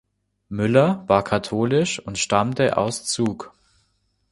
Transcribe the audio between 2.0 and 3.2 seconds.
stammte aus